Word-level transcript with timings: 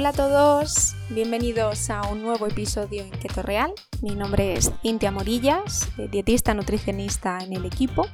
Hola 0.00 0.08
a 0.08 0.12
todos, 0.14 0.96
bienvenidos 1.10 1.90
a 1.90 2.00
un 2.08 2.22
nuevo 2.22 2.46
episodio 2.46 3.02
en 3.02 3.10
Keto 3.10 3.42
Real. 3.42 3.70
Mi 4.00 4.14
nombre 4.14 4.54
es 4.54 4.72
Cintia 4.80 5.10
Morillas, 5.10 5.90
dietista 6.10 6.54
nutricionista 6.54 7.36
en 7.42 7.52
el 7.52 7.66
equipo. 7.66 8.06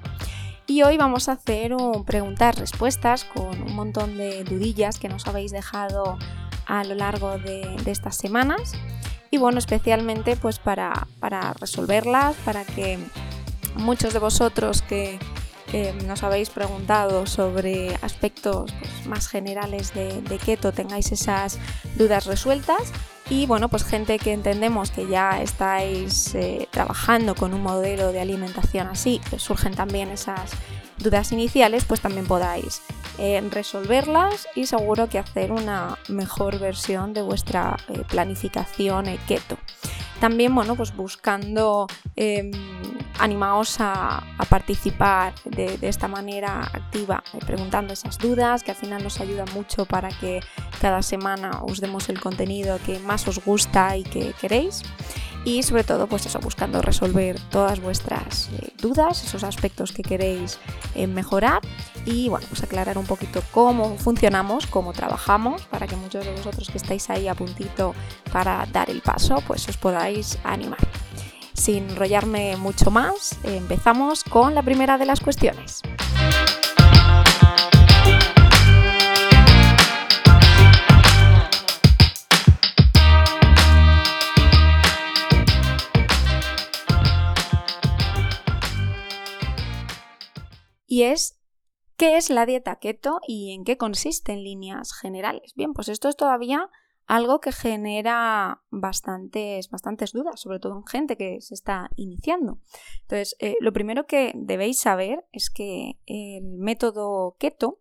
Y 0.67 0.83
hoy 0.83 0.97
vamos 0.97 1.29
a 1.29 1.35
hacer 1.35 1.75
un 1.75 2.05
preguntas-respuestas 2.05 3.23
con 3.23 3.63
un 3.63 3.77
montón 3.77 4.19
de 4.19 4.43
dudillas 4.43 4.99
que 4.99 5.09
nos 5.09 5.29
habéis 5.29 5.53
dejado 5.53 6.19
a 6.67 6.83
lo 6.83 6.97
largo 6.97 7.39
de, 7.39 7.77
estas 7.87 8.17
semanas. 8.17 8.73
Y 9.31 9.39
bueno, 9.39 9.59
especialmente 9.59 10.35
pues 10.35 10.59
para, 10.59 11.07
para 11.21 11.53
resolverlas, 11.53 12.35
para 12.45 12.65
que 12.65 12.99
muchos 13.77 14.13
de 14.13 14.19
vosotros 14.19 14.83
que 14.83 15.21
nos 16.07 16.23
habéis 16.23 16.51
preguntado 16.51 17.27
sobre 17.27 17.95
aspectos 18.03 18.73
pues, 18.79 19.07
más 19.07 19.29
generales 19.29 19.93
de, 19.95 20.39
keto 20.45 20.73
tengáis 20.73 21.13
esas 21.13 21.59
dudas 21.97 22.27
resueltas. 22.27 22.93
Y 23.29 23.47
bueno 23.47 23.69
pues 23.69 23.85
gente 23.85 24.19
que 24.21 24.33
entendemos 24.33 24.93
que 24.93 25.09
ya 25.09 25.43
estáis 25.43 26.33
eh, 26.37 26.69
trabajando 26.71 27.35
con 27.35 27.55
un 27.55 27.63
modelo 27.63 28.13
de 28.13 28.21
alimentación 28.21 28.87
así 28.87 29.21
surgen 29.37 29.75
también 29.75 30.11
esas 30.11 30.53
dudas 30.99 31.33
iniciales 31.33 31.85
pues 31.85 32.01
también 32.01 32.27
podáis 32.27 32.83
eh, 33.19 33.43
resolverlas 33.51 34.47
y 34.55 34.67
seguro 34.67 35.09
que 35.09 35.19
hacer 35.19 35.51
una 35.51 35.99
mejor 36.09 36.61
versión 36.61 37.15
de 37.15 37.23
vuestra 37.23 37.77
eh, 37.89 38.03
planificación 38.09 39.07
keto 39.27 39.59
también 40.21 40.55
bueno 40.55 40.77
pues 40.77 40.95
buscando 40.95 41.87
em, 42.15 42.51
animaos 43.19 43.77
a, 43.81 44.23
participar 44.49 45.35
de, 45.45 45.79
esta 45.83 46.09
manera 46.09 46.61
activa, 46.61 47.23
eh, 47.35 47.39
preguntando 47.45 47.93
esas 47.93 48.19
dudas, 48.19 48.63
que 48.63 48.71
al 48.71 48.77
final 48.77 49.03
nos 49.03 49.21
ayuda 49.21 49.45
mucho 49.55 49.85
para 49.87 50.09
que 50.09 50.41
cada 50.81 51.03
semana 51.03 51.63
os 51.63 51.81
demos 51.81 52.09
el 52.09 52.21
contenido 52.21 52.79
que 52.85 52.99
más 53.01 53.27
os 53.27 53.45
gusta 53.45 53.97
y 53.97 54.05
que 54.05 54.33
queréis 54.41 54.83
y 55.47 55.63
sobre 55.63 55.85
todo 55.85 56.09
pues 56.09 56.27
eso 56.27 56.41
buscando 56.41 56.83
resolver 56.83 57.41
todas 57.51 57.81
vuestras 57.81 58.51
eh, 58.59 58.73
dudas 58.79 59.23
esos 59.23 59.45
aspectos 59.45 59.93
que 59.93 60.03
queréis 60.03 60.59
eh, 60.97 61.07
mejorar 61.07 61.63
y 62.05 62.29
bueno 62.29 62.45
pues 62.49 62.65
aclarar 62.65 62.99
un 62.99 63.07
poquito 63.07 63.41
cómo 63.53 63.97
funcionamos 63.97 64.67
cómo 64.67 64.93
trabajamos 64.93 65.63
para 65.67 65.87
que 65.87 65.95
muchos 65.95 66.25
de 66.25 66.33
vosotros 66.33 66.69
que 66.69 66.79
estáis 66.79 67.09
ahí 67.11 67.29
a 67.29 67.35
puntito 67.35 67.95
para 68.33 68.67
dar 68.73 68.91
el 68.91 69.01
paso 69.01 69.43
pues 69.47 69.69
os 69.69 69.77
podáis 69.77 70.37
animar. 70.43 70.81
Sin 71.53 71.91
enrollarme 71.91 72.57
mucho 72.57 72.91
más 72.91 73.39
empezamos 73.45 74.25
con 74.25 74.55
la 74.55 74.63
primera 74.63 74.99
de 74.99 75.07
las 75.07 75.21
cuestiones 75.21 75.81
y 90.97 91.03
es 91.03 91.39
¿qué 91.99 92.17
es 92.17 92.31
la 92.31 92.47
dieta 92.47 92.77
keto 92.77 93.21
y 93.29 93.53
en 93.53 93.65
qué 93.65 93.77
consiste 93.77 94.33
en 94.33 94.43
líneas 94.43 94.95
generales? 94.95 95.53
Bien, 95.55 95.75
pues 95.75 95.91
esto 95.91 96.09
es 96.09 96.17
todavía 96.17 96.71
algo 97.05 97.39
que 97.39 97.53
genera 97.53 98.63
bastantes, 98.71 99.69
bastantes 99.69 100.13
dudas, 100.13 100.41
sobre 100.41 100.59
todo 100.59 100.79
en 100.79 100.87
gente 100.87 101.19
que 101.19 101.43
se 101.43 101.53
está 101.53 101.91
iniciando. 101.97 102.61
Entonces, 103.03 103.37
eh, 103.41 103.57
lo 103.61 103.75
primero 103.75 104.07
que 104.07 104.33
debéis 104.35 104.81
saber 104.81 105.27
es 105.33 105.51
que 105.51 106.01
el 106.07 106.45
método 106.45 107.37
keto 107.39 107.79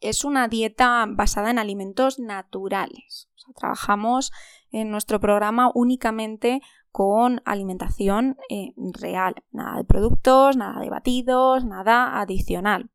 es 0.00 0.24
una 0.24 0.48
dieta 0.48 1.04
basada 1.06 1.50
en 1.50 1.58
alimentos 1.58 2.18
naturales. 2.18 3.28
trabajamos 3.54 4.32
en 4.70 4.90
nuestro 4.90 5.20
programa 5.20 5.70
únicamente 5.74 6.62
con 6.92 7.40
alimentación 7.44 8.36
eh, 8.48 8.74
real, 8.76 9.34
nada 9.50 9.78
de 9.78 9.84
productos, 9.84 10.56
nada 10.56 10.80
de 10.80 10.90
batidos, 10.90 11.64
nada 11.64 12.20
adicional. 12.20 12.90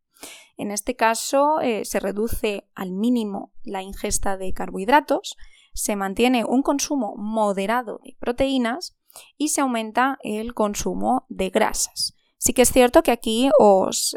En 0.56 0.72
este 0.72 0.96
caso 0.96 1.60
eh, 1.62 1.84
se 1.84 2.00
reduce 2.00 2.68
al 2.76 2.92
mínimo 2.92 3.52
la 3.64 3.82
ingesta 3.82 4.38
de 4.38 4.54
carbohidratos, 4.54 5.36
se 5.74 5.96
mantiene 5.96 6.46
un 6.46 6.64
consumo 6.64 7.16
moderado 7.18 8.00
de 8.04 8.16
proteínas 8.20 8.98
y 9.38 9.50
se 9.50 9.62
aumenta 9.62 10.18
el 10.22 10.54
consumo 10.54 11.26
de 11.30 11.50
grasas. 11.50 12.16
Sí 12.38 12.54
que 12.54 12.62
es 12.64 12.72
cierto 12.72 13.04
que 13.04 13.12
aquí 13.12 13.50
os 13.60 14.16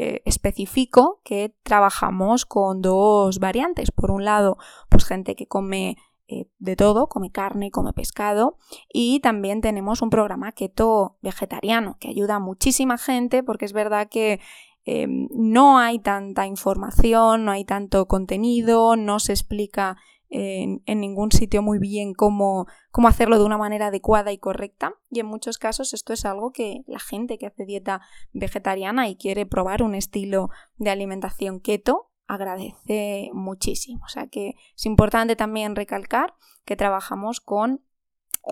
eh, 0.00 0.22
especifico 0.24 1.20
que 1.24 1.56
trabajamos 1.64 2.46
con 2.46 2.80
dos 2.82 3.40
variantes. 3.40 3.90
Por 3.90 4.12
un 4.12 4.24
lado, 4.24 4.56
pues 4.88 5.04
gente 5.04 5.34
que 5.34 5.48
come 5.48 5.96
eh, 6.28 6.46
de 6.58 6.76
todo, 6.76 7.08
come 7.08 7.30
carne, 7.30 7.70
come 7.70 7.94
pescado 7.94 8.58
y 8.92 9.20
también 9.20 9.62
tenemos 9.62 10.02
un 10.02 10.10
programa 10.10 10.52
keto 10.52 11.16
vegetariano 11.22 11.96
que 12.00 12.08
ayuda 12.08 12.34
a 12.34 12.38
muchísima 12.38 12.98
gente 12.98 13.42
porque 13.42 13.64
es 13.64 13.72
verdad 13.72 14.08
que 14.10 14.38
em, 14.84 15.28
no 15.32 15.78
hay 15.78 15.98
tanta 15.98 16.46
información, 16.46 17.46
no 17.46 17.50
hay 17.50 17.64
tanto 17.64 18.06
contenido, 18.06 18.94
no 18.94 19.20
se 19.20 19.32
explica 19.32 19.96
en, 20.30 20.82
ningún 21.00 21.32
sitio 21.32 21.62
muy 21.62 21.78
bien 21.78 22.12
cómo, 22.12 22.66
cómo, 22.90 23.08
hacerlo 23.08 23.38
de 23.38 23.44
una 23.44 23.56
manera 23.56 23.86
adecuada 23.86 24.32
y 24.32 24.38
correcta. 24.38 24.94
Y 25.10 25.20
en 25.20 25.26
muchos 25.26 25.58
casos 25.58 25.94
esto 25.94 26.12
es 26.12 26.24
algo 26.24 26.52
que 26.52 26.82
la 26.86 26.98
gente 26.98 27.38
que 27.38 27.46
hace 27.46 27.64
dieta 27.64 28.02
vegetariana 28.32 29.08
y 29.08 29.16
quiere 29.16 29.46
probar 29.46 29.82
un 29.82 29.94
estilo 29.94 30.50
de 30.76 30.90
alimentación 30.90 31.60
keto 31.60 32.10
agradece 32.28 33.30
muchísimo. 33.32 34.04
O 34.04 34.08
sea 34.08 34.28
que 34.28 34.54
es 34.76 34.86
importante 34.86 35.34
también 35.34 35.74
recalcar 35.74 36.34
que 36.64 36.76
trabajamos 36.76 37.40
con 37.40 37.82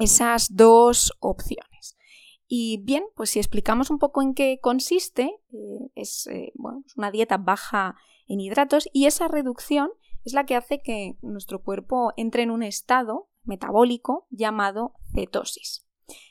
esas 0.01 0.57
dos 0.57 1.13
opciones. 1.21 1.97
Y 2.49 2.83
bien, 2.85 3.05
pues 3.15 3.31
si 3.31 3.39
explicamos 3.39 3.91
un 3.91 3.99
poco 3.99 4.23
en 4.23 4.35
qué 4.35 4.59
consiste, 4.61 5.31
eh, 5.53 5.91
es, 5.95 6.27
eh, 6.29 6.53
es 6.87 6.97
una 6.97 7.11
dieta 7.11 7.39
baja 7.39 7.97
en 8.29 8.41
hidratos 8.41 8.89
y 8.93 9.07
esa 9.07 9.29
reducción 9.29 9.91
es 10.25 10.33
la 10.33 10.45
que 10.45 10.57
hace 10.57 10.81
que 10.81 11.17
nuestro 11.23 11.63
cuerpo 11.63 12.13
entre 12.17 12.43
en 12.43 12.51
un 12.51 12.63
estado 12.63 13.29
metabólico 13.45 14.27
llamado 14.31 14.95
cetosis, 15.15 15.87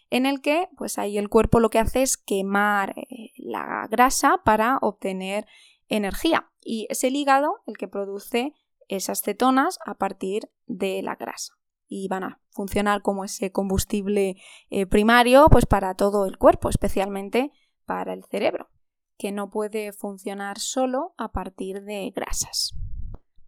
en 0.10 0.26
el 0.26 0.42
que 0.42 0.68
pues 0.78 0.98
ahí 0.98 1.18
el 1.18 1.30
cuerpo 1.30 1.60
lo 1.60 1.70
que 1.70 1.80
hace 1.80 2.02
es 2.02 2.18
quemar 2.18 2.94
eh, 2.98 3.32
la 3.38 3.88
grasa 3.90 4.42
para 4.44 4.78
obtener 4.82 5.48
energía 5.88 6.52
y 6.62 6.88
es 6.90 7.04
el 7.04 7.16
hígado 7.16 7.62
el 7.66 7.78
que 7.78 7.88
produce 7.88 8.54
esas 8.88 9.22
cetonas 9.22 9.80
a 9.86 9.96
partir 9.96 10.50
de 10.68 11.02
la 11.02 11.16
grasa 11.16 11.54
y 11.88 12.08
van 12.08 12.24
a 12.24 12.42
funcionar 12.50 13.02
como 13.02 13.24
ese 13.24 13.52
combustible 13.52 14.36
eh, 14.70 14.86
primario 14.86 15.48
pues 15.52 15.66
para 15.66 15.94
todo 15.96 16.26
el 16.26 16.38
cuerpo, 16.38 16.70
especialmente 16.70 17.52
para 17.86 18.14
el 18.14 18.24
cerebro, 18.26 18.70
que 19.18 19.32
no 19.32 19.50
puede 19.50 19.94
funcionar 19.94 20.60
solo 20.60 21.14
a 21.18 21.32
partir 21.32 21.84
de 21.84 22.12
grasas. 22.16 22.74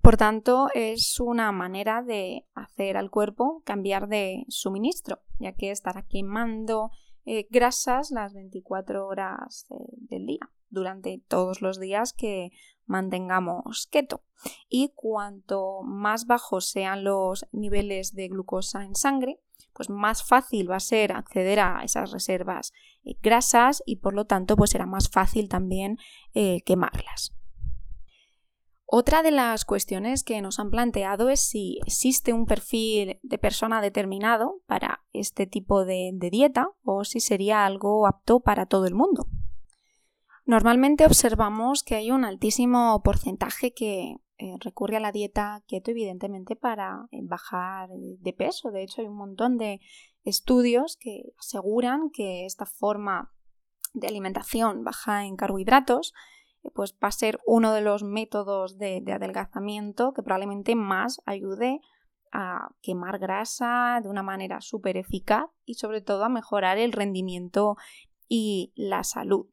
Por 0.01 0.15
tanto, 0.15 0.69
es 0.73 1.19
una 1.19 1.51
manera 1.51 2.01
de 2.01 2.45
hacer 2.53 2.95
al 2.95 3.09
cuerpo 3.09 3.61
cambiar 3.65 4.07
de 4.07 4.45
suministro, 4.47 5.19
ya 5.39 5.53
que 5.53 5.71
estará 5.71 6.03
quemando 6.03 6.91
eh, 7.25 7.47
grasas 7.49 8.11
las 8.11 8.33
24 8.33 9.05
horas 9.05 9.65
del 10.09 10.25
día 10.25 10.49
durante 10.77 11.21
todos 11.27 11.61
los 11.61 11.79
días 11.79 12.13
que 12.13 12.51
mantengamos 12.85 13.87
keto. 13.91 14.23
Y 14.69 14.93
cuanto 14.96 15.81
más 15.84 16.25
bajos 16.25 16.69
sean 16.69 17.03
los 17.03 17.46
niveles 17.52 18.13
de 18.13 18.29
glucosa 18.29 18.84
en 18.84 18.96
sangre, 18.96 19.40
pues 19.73 19.90
más 19.90 20.23
fácil 20.23 20.72
va 20.72 20.78
a 20.78 20.79
ser 20.79 21.11
acceder 21.11 21.59
a 21.59 21.81
esas 21.84 22.11
reservas 22.11 22.73
eh, 23.03 23.16
grasas 23.22 23.84
y 23.85 23.97
por 23.97 24.16
lo 24.16 24.25
tanto 24.25 24.55
pues 24.55 24.72
será 24.72 24.87
más 24.87 25.09
fácil 25.09 25.49
también 25.49 25.97
eh, 26.34 26.61
quemarlas. 26.66 27.34
Otra 28.90 29.22
de 29.22 29.31
las 29.31 29.66
cuestiones 29.66 30.23
que 30.23 30.41
nos 30.41 30.59
han 30.59 30.72
planteado 30.72 31.29
es 31.29 31.41
si 31.41 31.78
existe 31.85 32.31
un 32.31 32.46
perfil 32.46 33.19
de 33.22 33.37
persona 33.37 33.81
determinado 33.81 34.61
para 34.66 35.03
este 35.11 35.46
tipo 35.46 35.84
de 35.84 36.13
dieta 36.31 36.69
o 36.84 37.03
si 37.03 37.19
sería 37.19 37.66
algo 37.66 38.07
apto 38.07 38.40
para 38.40 38.66
todo 38.66 38.85
el 38.85 38.96
mundo. 38.96 39.28
Normalmente 40.47 41.05
observamos 41.05 41.84
que 41.84 41.96
hay 41.96 42.09
un 42.09 42.23
altísimo 42.23 43.02
porcentaje 43.03 43.73
que 43.73 44.16
eh, 44.38 44.55
recurre 44.61 44.96
a 44.96 45.02
la 45.02 45.11
dieta 45.11 45.61
keto 45.67 45.91
evidentemente 45.91 46.55
para 46.55 47.09
eh, 47.11 47.20
bajar 47.22 47.90
de 47.90 48.32
peso. 48.32 48.72
De 48.72 48.82
hecho, 48.82 49.02
hay 49.02 49.08
un 49.08 49.17
montón 49.17 49.58
de 49.58 49.82
estudios 50.23 50.96
que 50.96 51.23
aseguran 51.38 52.11
que 52.11 52.46
esta 52.46 52.66
forma 52.66 53.34
de 53.94 54.08
alimentación 54.08 54.85
baja 54.85 55.26
en 55.26 55.35
carbohidratos 55.35 56.14
eh, 56.64 56.70
pues 56.73 56.93
va 57.03 57.09
a 57.09 57.11
ser 57.11 57.41
uno 57.46 57.73
de 57.73 57.82
los 57.82 58.03
métodos 58.03 58.78
de, 58.78 59.02
de 59.02 59.11
adelgazamiento 59.11 60.14
que 60.14 60.23
probablemente 60.23 60.76
más 60.76 61.22
ayude 61.26 61.82
a 62.32 62.70
quemar 62.82 63.20
grasa 63.20 64.00
de 64.02 64.08
una 64.08 64.23
manera 64.23 64.61
súper 64.61 64.96
eficaz 64.96 65.50
y 65.66 65.73
sobre 65.73 66.00
todo 66.00 66.23
a 66.23 66.29
mejorar 66.29 66.78
el 66.78 66.93
rendimiento 66.93 67.76
y 68.29 68.72
la 68.78 69.03
salud. 69.03 69.47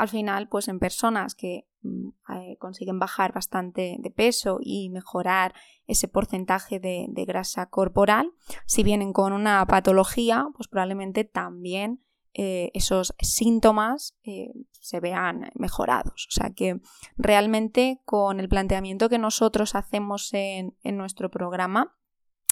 Al 0.00 0.08
final, 0.08 0.48
pues 0.48 0.66
en 0.68 0.78
personas 0.78 1.34
que 1.34 1.68
mm, 1.82 2.08
eh, 2.32 2.56
consiguen 2.58 2.98
bajar 2.98 3.34
bastante 3.34 3.96
de 3.98 4.10
peso 4.10 4.58
y 4.62 4.88
mejorar 4.88 5.52
ese 5.86 6.08
porcentaje 6.08 6.80
de, 6.80 7.06
grasa 7.26 7.66
corporal, 7.66 8.32
si 8.64 8.82
vienen 8.82 9.12
con 9.12 9.34
una 9.34 9.66
patología, 9.66 10.46
pues 10.56 10.68
probablemente 10.68 11.24
también 11.24 12.02
eh, 12.32 12.70
esos 12.72 13.14
síntomas 13.20 14.16
eh, 14.24 14.54
se 14.70 15.00
vean 15.00 15.50
mejorados. 15.54 16.28
O 16.28 16.30
sea 16.30 16.48
que 16.48 16.80
realmente 17.18 18.00
con 18.06 18.40
el 18.40 18.48
planteamiento 18.48 19.10
que 19.10 19.18
nosotros 19.18 19.74
hacemos 19.74 20.32
en, 20.32 20.78
en 20.82 20.96
nuestro 20.96 21.30
programa 21.30 21.94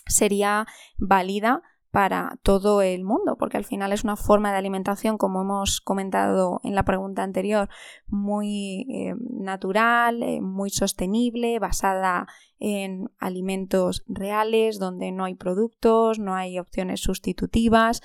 sería 0.05 0.67
válida 0.99 1.63
para 1.91 2.39
todo 2.43 2.83
el 2.83 3.03
mundo, 3.03 3.37
porque 3.39 3.57
al 3.57 3.65
final 3.65 3.93
es 3.93 4.05
una 4.05 4.17
forma 4.17 4.53
de 4.53 4.59
alimentación, 4.59 5.17
como 5.17 5.41
hemos 5.41 5.81
comentado 5.81 6.61
en 6.63 6.75
la 6.75 6.85
pregunta 6.85 7.23
anterior, 7.23 7.69
muy 8.07 8.87
eh, 8.91 9.15
natural, 9.19 10.23
eh, 10.23 10.41
muy 10.43 10.69
sostenible, 10.71 11.59
basada 11.59 12.27
en 12.59 13.11
alimentos 13.19 14.05
reales, 14.07 14.79
donde 14.79 15.13
no 15.13 15.25
hay 15.25 15.35
productos, 15.35 16.19
no 16.19 16.35
hay 16.35 16.59
opciones 16.59 17.01
sustitutivas. 17.01 18.03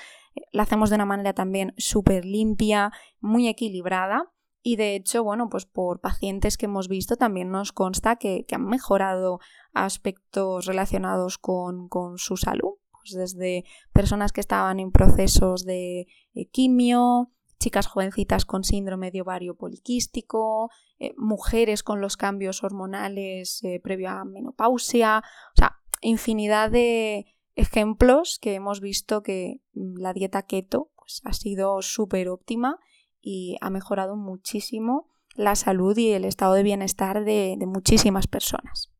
La 0.51 0.63
hacemos 0.63 0.89
de 0.89 0.95
una 0.95 1.05
manera 1.05 1.33
también 1.33 1.73
súper 1.77 2.23
limpia, 2.23 2.91
muy 3.19 3.49
equilibrada. 3.49 4.31
Y 4.65 4.77
de 4.77 4.95
hecho, 4.95 5.25
bueno, 5.25 5.49
pues 5.49 5.65
por 5.65 5.99
pacientes 5.99 6.57
que 6.57 6.67
hemos 6.67 6.87
visto 6.87 7.17
también 7.17 7.51
nos 7.51 7.73
consta 7.73 8.15
que, 8.15 8.45
han 8.49 8.65
mejorado 8.65 9.39
aspectos 9.73 10.67
relacionados 10.67 11.37
con 11.37 11.89
su 12.17 12.37
salud 12.37 12.75
pues 13.03 13.13
desde 13.13 13.65
personas 13.91 14.31
que 14.31 14.41
estaban 14.41 14.79
en 14.79 14.91
procesos 14.91 15.65
de 15.65 16.07
eh, 16.33 16.45
quimio, 16.51 17.31
chicas 17.59 17.87
jovencitas 17.87 18.45
con 18.45 18.63
síndrome 18.63 19.11
de 19.11 19.21
ovario 19.21 19.55
poliquístico, 19.55 20.69
eh, 20.99 21.13
mujeres 21.17 21.83
con 21.83 22.01
los 22.01 22.17
cambios 22.17 22.63
hormonales 22.63 23.63
eh, 23.63 23.79
previo 23.81 24.09
a 24.09 24.25
menopausia, 24.25 25.19
o 25.19 25.57
sea, 25.57 25.77
infinidad 26.01 26.71
de 26.71 27.25
ejemplos 27.55 28.39
que 28.41 28.55
hemos 28.55 28.81
visto 28.81 29.23
que 29.23 29.61
mm, 29.73 29.99
la 29.99 30.13
dieta 30.13 30.43
keto 30.43 30.91
pues, 30.95 31.21
ha 31.25 31.33
sido 31.33 31.81
súper 31.81 32.29
óptima 32.29 32.79
y 33.21 33.57
ha 33.61 33.69
mejorado 33.69 34.15
muchísimo 34.15 35.09
la 35.35 35.55
salud 35.55 35.97
y 35.97 36.11
el 36.11 36.25
estado 36.25 36.53
de 36.53 36.63
bienestar 36.63 37.23
de 37.25 37.57
muchísimas 37.65 38.27
personas. 38.27 38.92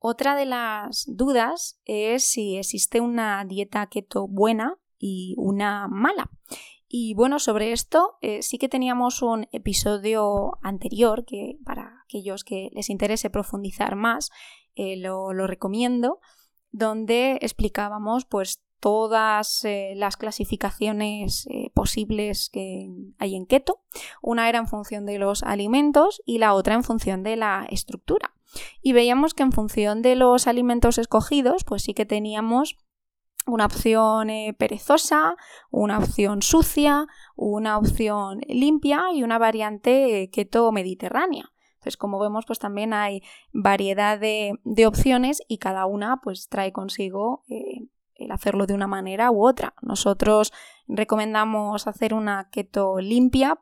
Otra 0.00 0.36
de 0.36 0.46
las 0.46 1.04
dudas 1.08 1.80
es 1.84 2.24
si 2.24 2.56
existe 2.56 3.00
una 3.00 3.44
dieta 3.44 3.86
keto 3.86 4.28
buena 4.28 4.78
y 4.98 5.34
una 5.38 5.88
mala. 5.88 6.30
Y 6.88 7.14
bueno, 7.14 7.38
sobre 7.38 7.72
esto 7.72 8.16
eh, 8.22 8.42
sí 8.42 8.58
que 8.58 8.68
teníamos 8.68 9.22
un 9.22 9.46
episodio 9.52 10.58
anterior 10.62 11.24
que 11.26 11.58
para 11.64 12.00
aquellos 12.04 12.44
que 12.44 12.70
les 12.72 12.90
interese 12.90 13.28
profundizar 13.28 13.96
más 13.96 14.30
eh, 14.74 14.96
lo, 14.96 15.32
recomiendo, 15.46 16.20
donde 16.70 17.38
explicábamos 17.42 18.24
pues 18.24 18.64
todas 18.80 19.64
eh, 19.64 19.94
las 19.96 20.16
clasificaciones 20.16 21.48
posibles 21.74 22.48
que 22.48 22.88
hay 23.18 23.34
en 23.34 23.44
keto. 23.44 23.80
Una 24.22 24.48
era 24.48 24.58
en 24.58 24.68
función 24.68 25.04
de 25.04 25.18
los 25.18 25.42
alimentos 25.42 26.22
y 26.24 26.38
la 26.38 26.54
otra 26.54 26.74
en 26.74 26.84
función 26.84 27.24
de 27.24 27.36
la 27.36 27.66
estructura 27.68 28.37
y 28.82 28.92
veíamos 28.92 29.34
que 29.34 29.42
en 29.42 29.52
función 29.52 30.02
de 30.02 30.16
los 30.16 30.46
alimentos 30.46 30.98
escogidos, 30.98 31.64
pues 31.64 31.82
sí 31.82 31.94
que 31.94 32.06
teníamos 32.06 32.76
una 33.46 33.66
opción 33.66 34.30
eh, 34.30 34.54
perezosa, 34.58 35.36
una 35.70 35.98
opción 35.98 36.42
sucia, 36.42 37.06
una 37.36 37.78
opción 37.78 38.40
limpia 38.46 39.04
y 39.14 39.22
una 39.22 39.38
variante 39.38 40.22
eh, 40.22 40.30
keto 40.30 40.70
mediterránea. 40.72 41.52
Entonces, 41.74 41.96
como 41.96 42.18
vemos, 42.18 42.44
pues 42.44 42.58
también 42.58 42.92
hay 42.92 43.22
variedad 43.52 44.18
de, 44.18 44.58
opciones 44.86 45.42
y 45.48 45.58
cada 45.58 45.86
una 45.86 46.20
pues 46.22 46.48
trae 46.48 46.72
consigo 46.72 47.44
eh, 47.48 47.88
el 48.16 48.32
hacerlo 48.32 48.66
de 48.66 48.74
una 48.74 48.88
manera 48.88 49.30
u 49.30 49.46
otra. 49.46 49.74
Nosotros 49.80 50.52
recomendamos 50.88 51.86
hacer 51.86 52.14
una 52.14 52.48
keto 52.50 52.98
limpia 52.98 53.60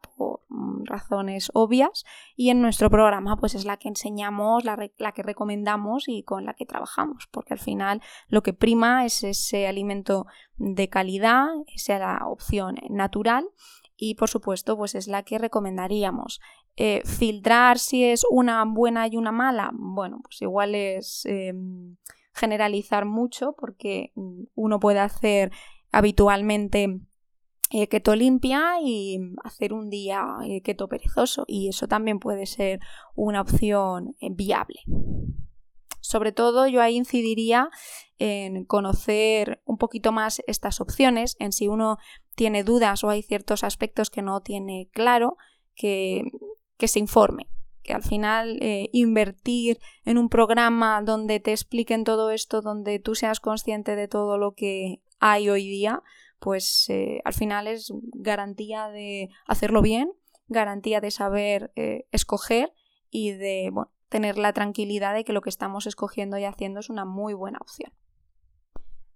razones 0.84 1.50
obvias 1.54 2.04
y 2.34 2.50
en 2.50 2.62
nuestro 2.62 2.90
programa 2.90 3.36
pues 3.36 3.54
es 3.54 3.64
la 3.64 3.76
que 3.76 3.88
enseñamos, 3.88 4.64
la, 4.64 4.76
que 5.12 5.22
recomendamos 5.22 6.08
y 6.08 6.22
con 6.22 6.44
la 6.44 6.54
que 6.54 6.66
trabajamos 6.66 7.28
porque 7.30 7.54
al 7.54 7.60
final 7.60 8.02
lo 8.28 8.42
que 8.42 8.52
prima 8.52 9.04
es 9.04 9.24
ese 9.24 9.66
alimento 9.66 10.26
de 10.56 10.88
calidad, 10.88 11.48
esa 11.74 11.98
la 11.98 12.26
opción 12.26 12.76
natural 12.90 13.48
y 13.96 14.14
por 14.14 14.28
supuesto 14.28 14.76
pues 14.76 14.94
es 14.94 15.08
la 15.08 15.22
que 15.22 15.38
recomendaríamos. 15.38 16.40
Eh, 16.78 17.00
filtrar 17.06 17.78
si 17.78 18.04
es 18.04 18.26
una 18.30 18.62
buena 18.66 19.06
y 19.08 19.16
una 19.16 19.32
mala, 19.32 19.70
bueno 19.72 20.20
pues 20.22 20.42
igual 20.42 20.74
es... 20.74 21.24
Em, 21.26 21.96
generalizar 22.36 23.06
mucho 23.06 23.54
porque 23.58 24.12
mm, 24.14 24.44
uno 24.54 24.78
puede 24.78 25.00
hacer 25.00 25.50
habitualmente 25.90 27.00
eh, 27.70 27.88
keto 27.88 28.14
limpia 28.14 28.74
y 28.82 29.18
hacer 29.42 29.72
un 29.72 29.90
día 29.90 30.36
eh, 30.44 30.62
keto 30.62 30.88
perezoso. 30.88 31.44
Y 31.46 31.68
eso 31.68 31.88
también 31.88 32.18
puede 32.18 32.46
ser 32.46 32.80
una 33.14 33.40
opción 33.40 34.16
eh, 34.20 34.28
viable. 34.30 34.80
Sobre 36.00 36.30
todo 36.30 36.68
yo 36.68 36.80
ahí 36.80 36.96
incidiría 36.96 37.68
en 38.18 38.64
conocer 38.64 39.60
un 39.64 39.76
poquito 39.76 40.12
más 40.12 40.40
estas 40.46 40.80
opciones, 40.80 41.34
en 41.40 41.52
si 41.52 41.66
uno 41.66 41.98
tiene 42.36 42.62
dudas 42.62 43.02
o 43.02 43.10
hay 43.10 43.22
ciertos 43.22 43.64
aspectos 43.64 44.08
que 44.08 44.22
no 44.22 44.40
tiene 44.40 44.88
claro, 44.92 45.36
que, 45.74 46.22
que 46.76 46.86
se 46.86 47.00
informe, 47.00 47.48
que 47.82 47.92
al 47.92 48.02
final 48.02 48.58
eh, 48.60 48.88
invertir 48.92 49.78
en 50.04 50.18
un 50.18 50.28
programa 50.28 51.02
donde 51.02 51.40
te 51.40 51.52
expliquen 51.52 52.04
todo 52.04 52.30
esto, 52.30 52.62
donde 52.62 52.98
tú 52.98 53.14
seas 53.14 53.40
consciente 53.40 53.96
de 53.96 54.08
todo 54.08 54.38
lo 54.38 54.52
que 54.52 55.00
hay 55.18 55.48
hoy 55.48 55.66
día, 55.66 56.02
pues 56.38 56.86
eh, 56.88 57.20
al 57.24 57.34
final 57.34 57.66
es 57.66 57.92
garantía 58.14 58.88
de 58.88 59.30
hacerlo 59.46 59.82
bien, 59.82 60.12
garantía 60.48 61.00
de 61.00 61.10
saber 61.10 61.72
eh, 61.76 62.06
escoger 62.12 62.72
y 63.10 63.32
de 63.32 63.72
tener 64.08 64.38
la 64.38 64.52
tranquilidad 64.52 65.14
de 65.14 65.24
que 65.24 65.32
lo 65.32 65.40
que 65.40 65.50
estamos 65.50 65.86
escogiendo 65.86 66.38
y 66.38 66.44
haciendo 66.44 66.80
es 66.80 66.90
una 66.90 67.04
muy 67.04 67.34
buena 67.34 67.58
opción. 67.60 67.92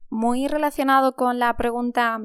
Muy 0.09 0.49
relacionado 0.49 1.15
con 1.15 1.39
la 1.39 1.57
pregunta 1.57 2.21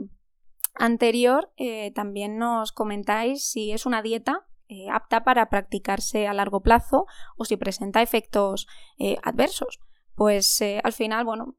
anterior, 0.73 1.51
también 1.93 2.37
nos 2.37 2.71
comentáis 2.71 3.47
si 3.47 3.71
es 3.71 3.85
una 3.85 4.01
dieta 4.01 4.47
eh, 4.67 4.89
apta 4.89 5.23
para 5.23 5.47
practicarse 5.47 6.25
a 6.27 6.33
largo 6.33 6.61
plazo 6.61 7.05
o 7.37 7.45
si 7.45 7.55
presenta 7.55 8.01
efectos 8.01 8.65
eh, 8.97 9.17
adversos. 9.21 9.79
Pues 10.15 10.61
eh, 10.61 10.79
al 10.83 10.93
final, 10.93 11.25
bueno, 11.25 11.55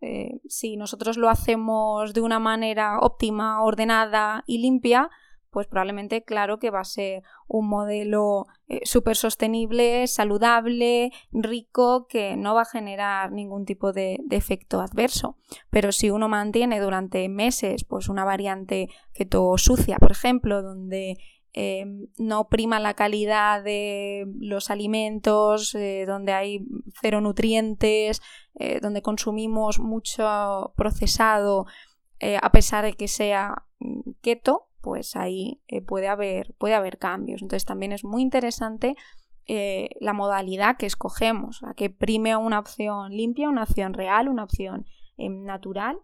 si 0.48 0.76
nosotros 0.76 1.16
lo 1.16 1.28
hacemos 1.28 2.14
de 2.14 2.20
una 2.20 2.38
manera 2.38 2.98
óptima, 3.00 3.62
ordenada 3.62 4.44
y 4.46 4.58
limpia, 4.58 5.10
pues 5.50 5.66
probablemente 5.66 6.22
claro 6.22 6.58
que 6.58 6.70
va 6.70 6.80
a 6.80 6.84
ser 6.84 7.22
un 7.48 7.68
modelo 7.68 8.46
súper 8.82 9.16
sostenible, 9.16 10.06
saludable, 10.06 11.12
rico, 11.32 12.06
que 12.08 12.36
no 12.36 12.54
va 12.54 12.62
a 12.62 12.66
generar 12.66 13.32
ningún 13.32 13.64
tipo 13.64 13.94
de, 13.94 14.18
de, 14.26 14.36
efecto 14.36 14.80
adverso. 14.80 15.38
Pero 15.70 15.92
si 15.92 16.10
uno 16.10 16.28
mantiene 16.28 16.78
durante 16.78 17.26
meses 17.30 17.84
pues 17.84 18.10
una 18.10 18.24
variante 18.24 18.88
keto 19.14 19.56
sucia, 19.56 19.96
por 19.98 20.10
ejemplo, 20.10 20.60
donde 20.60 21.16
Em, 21.58 22.08
no 22.18 22.48
prima 22.48 22.78
la 22.80 22.92
calidad 22.92 23.64
de 23.64 24.26
los 24.38 24.70
alimentos, 24.70 25.74
eh, 25.74 26.04
donde 26.06 26.34
hay 26.34 26.66
cero 27.00 27.22
nutrientes, 27.22 28.20
eh, 28.56 28.78
donde 28.82 29.00
consumimos 29.00 29.80
mucho 29.80 30.74
procesado, 30.76 31.64
eh, 32.20 32.36
a 32.42 32.52
pesar 32.52 32.84
de 32.84 32.92
que 32.92 33.08
sea 33.08 33.64
mm, 33.78 34.00
keto, 34.20 34.68
pues 34.82 35.16
ahí 35.16 35.62
puede, 35.86 36.08
haber, 36.08 36.54
puede 36.58 36.74
haber 36.74 36.98
cambios. 36.98 37.40
Entonces 37.40 37.64
también 37.64 37.92
es 37.92 38.04
muy 38.04 38.20
interesante 38.20 38.94
la 40.00 40.12
modalidad 40.12 40.76
que 40.76 40.86
escogemos, 40.86 41.62
a 41.62 41.72
que 41.74 41.88
prime 41.88 42.36
una 42.36 42.58
opción 42.58 43.12
limpia, 43.12 43.48
una 43.48 43.62
opción 43.62 43.94
real, 43.94 44.28
una 44.28 44.44
opción 44.44 44.84
em, 45.16 45.44
natural 45.44 45.98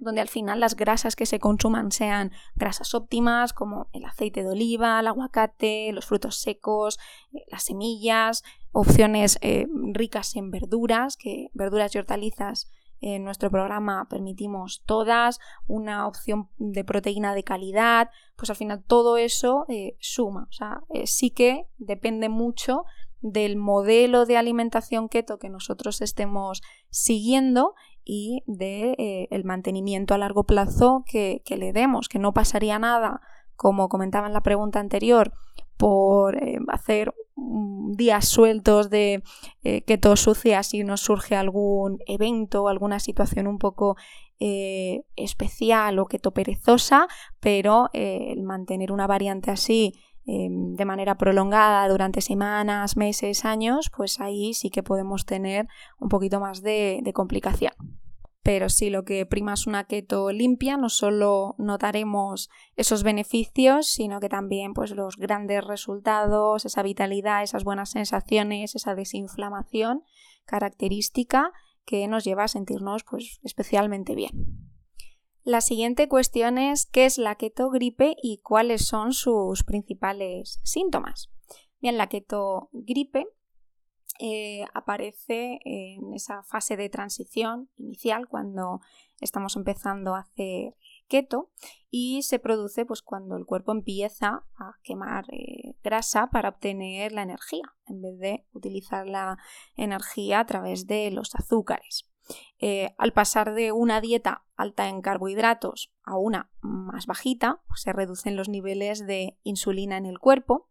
donde 0.00 0.20
al 0.20 0.28
final 0.28 0.58
las 0.58 0.74
grasas 0.74 1.14
que 1.14 1.26
se 1.26 1.38
consuman 1.38 1.92
sean 1.92 2.32
grasas 2.56 2.94
óptimas 2.94 3.52
como 3.52 3.88
el 3.92 4.04
aceite 4.04 4.42
de 4.42 4.50
oliva, 4.50 4.98
el 4.98 5.06
aguacate, 5.06 5.92
los 5.92 6.06
frutos 6.06 6.40
secos, 6.40 6.98
eh, 7.32 7.44
las 7.48 7.64
semillas, 7.64 8.42
opciones 8.72 9.38
eh, 9.42 9.66
ricas 9.92 10.34
en 10.36 10.50
verduras, 10.50 11.16
que 11.16 11.48
verduras 11.52 11.94
y 11.94 11.98
hortalizas 11.98 12.70
en 13.02 13.24
nuestro 13.24 13.50
programa 13.50 14.08
permitimos 14.10 14.82
todas, 14.84 15.38
una 15.66 16.06
opción 16.06 16.50
de 16.58 16.84
proteína 16.84 17.34
de 17.34 17.44
calidad, 17.44 18.10
pues 18.36 18.50
al 18.50 18.56
final 18.56 18.84
todo 18.84 19.16
eso 19.16 19.64
eh, 19.68 19.96
suma. 20.00 20.48
O 20.50 20.52
sea, 20.52 20.82
sí 21.06 21.30
que 21.30 21.66
depende 21.78 22.28
mucho 22.28 22.84
del 23.22 23.56
modelo 23.56 24.26
de 24.26 24.36
alimentación 24.36 25.08
keto 25.08 25.38
que 25.38 25.48
nosotros 25.48 26.00
estemos 26.00 26.62
siguiendo 26.90 27.74
y 28.12 28.42
de 28.48 28.96
eh, 28.98 29.42
mantenimiento 29.44 30.14
a 30.14 30.18
largo 30.18 30.42
plazo 30.42 31.04
que, 31.06 31.42
le 31.48 31.72
demos, 31.72 32.08
que 32.08 32.18
no 32.18 32.34
pasaría 32.34 32.76
nada, 32.80 33.20
como 33.54 33.88
comentaba 33.88 34.26
en 34.26 34.32
la 34.32 34.40
pregunta 34.40 34.80
anterior, 34.80 35.32
por 35.76 36.42
eh, 36.42 36.58
hacer 36.66 37.14
días 37.36 38.26
sueltos 38.26 38.90
de 38.90 39.22
eh, 39.62 39.82
keto 39.82 40.16
sucia 40.16 40.64
si 40.64 40.82
nos 40.82 41.02
surge 41.02 41.36
algún 41.36 42.00
evento 42.06 42.64
o 42.64 42.68
alguna 42.68 42.98
situación 42.98 43.46
un 43.46 43.58
poco 43.58 43.96
eh, 44.40 45.02
especial 45.14 46.00
o 46.00 46.06
keto 46.06 46.32
perezosa, 46.32 47.06
pero 47.38 47.90
el 47.92 48.42
mantener 48.42 48.90
una 48.90 49.06
variante 49.06 49.52
así 49.52 49.94
de 50.26 50.84
manera 50.84 51.16
prolongada 51.16 51.88
durante 51.88 52.20
semanas, 52.20 52.96
meses, 52.96 53.44
años, 53.44 53.90
pues 53.96 54.20
ahí 54.20 54.54
sí 54.54 54.70
que 54.70 54.82
podemos 54.82 55.26
tener 55.26 55.66
un 55.98 56.08
poquito 56.08 56.38
más 56.38 56.62
de 56.62 57.10
complicación. 57.14 57.99
Pero 58.42 58.70
si 58.70 58.88
lo 58.88 59.04
que 59.04 59.26
prima 59.26 59.52
es 59.52 59.66
una 59.66 59.84
keto 59.84 60.32
limpia, 60.32 60.76
no 60.78 60.88
solo 60.88 61.54
notaremos 61.58 62.48
esos 62.74 63.02
beneficios, 63.02 63.88
sino 63.88 64.18
que 64.18 64.30
también 64.30 64.72
pues, 64.72 64.92
los 64.92 65.16
grandes 65.16 65.62
resultados, 65.64 66.64
esa 66.64 66.82
vitalidad, 66.82 67.42
esas 67.42 67.64
buenas 67.64 67.90
sensaciones, 67.90 68.74
esa 68.74 68.94
desinflamación 68.94 70.02
característica 70.46 71.52
que 71.84 72.08
nos 72.08 72.24
lleva 72.24 72.44
a 72.44 72.48
sentirnos 72.48 73.04
pues, 73.04 73.40
especialmente 73.42 74.14
bien. 74.14 74.70
La 75.42 75.60
siguiente 75.60 76.08
cuestión 76.08 76.58
es 76.58 76.86
qué 76.86 77.06
es 77.06 77.18
la 77.18 77.34
keto 77.34 77.70
gripe 77.70 78.14
y 78.22 78.40
cuáles 78.42 78.86
son 78.86 79.12
sus 79.12 79.64
principales 79.64 80.60
síntomas. 80.64 81.30
Bien, 81.80 81.96
la 81.96 82.08
keto 82.08 82.68
gripe 82.72 83.26
eh, 84.22 84.66
aparece 84.74 85.60
en 85.64 86.12
esa 86.12 86.42
fase 86.42 86.76
de 86.76 86.90
transición 86.90 87.70
inicial 87.78 88.28
cuando 88.28 88.80
estamos 89.20 89.56
empezando 89.56 90.14
a 90.14 90.20
hacer 90.20 90.74
keto 91.08 91.50
y 91.90 92.22
se 92.22 92.38
produce 92.38 92.84
pues 92.84 93.00
cuando 93.00 93.36
el 93.36 93.46
cuerpo 93.46 93.72
empieza 93.72 94.44
a 94.58 94.74
quemar 94.82 95.24
eh, 95.32 95.74
grasa 95.82 96.28
para 96.30 96.50
obtener 96.50 97.12
la 97.12 97.22
energía 97.22 97.74
en 97.86 98.02
vez 98.02 98.18
de 98.18 98.46
utilizar 98.52 99.06
la 99.06 99.38
energía 99.76 100.40
a 100.40 100.46
través 100.46 100.86
de 100.86 101.10
los 101.10 101.34
azúcares. 101.34 102.06
Eh, 102.58 102.94
al 102.98 103.12
pasar 103.12 103.54
de 103.54 103.72
una 103.72 104.00
dieta 104.00 104.44
alta 104.54 104.88
en 104.88 105.00
carbohidratos 105.00 105.92
a 106.04 106.16
una 106.16 106.50
más 106.60 107.06
bajita, 107.06 107.62
pues, 107.66 107.80
se 107.80 107.92
reducen 107.92 108.36
los 108.36 108.48
niveles 108.48 109.06
de 109.06 109.38
insulina 109.42 109.96
en 109.96 110.06
el 110.06 110.18
cuerpo 110.18 110.68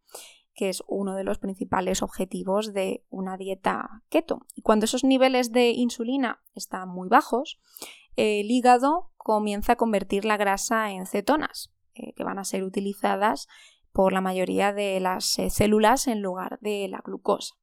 que 0.59 0.67
es 0.67 0.83
uno 0.87 1.15
de 1.15 1.23
los 1.23 1.39
principales 1.39 2.03
objetivos 2.03 2.73
de 2.73 3.05
una 3.09 3.37
dieta 3.37 4.03
keto. 4.09 4.45
Y 4.55 4.61
cuando 4.61 4.83
esos 4.83 5.05
niveles 5.05 5.53
de 5.53 5.69
insulina 5.69 6.41
están 6.53 6.89
muy 6.89 7.07
bajos, 7.07 7.61
el 8.17 8.51
hígado 8.51 9.09
comienza 9.15 9.71
a 9.71 9.75
convertir 9.77 10.25
la 10.25 10.35
grasa 10.35 10.91
en 10.91 11.05
cetonas, 11.05 11.71
eh, 11.93 12.11
que 12.11 12.25
van 12.25 12.39
a 12.39 12.43
ser 12.43 12.65
utilizadas 12.65 13.47
por 13.93 14.11
la 14.11 14.19
mayoría 14.19 14.73
de 14.73 14.99
las 14.99 15.39
eh, 15.39 15.49
células 15.49 16.09
en 16.09 16.21
lugar 16.21 16.59
de 16.59 16.89
la 16.89 16.99
glucosa. 17.05 17.55